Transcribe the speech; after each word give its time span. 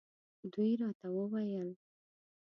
دوی 0.53 0.71
راته 0.81 1.07
وویل. 1.11 1.69